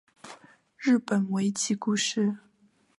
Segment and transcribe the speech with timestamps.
[0.79, 2.35] 日本围棋故事